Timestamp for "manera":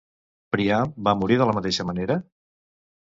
1.91-2.17